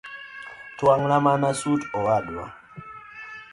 [0.77, 2.45] Twang’na mana sut owadwa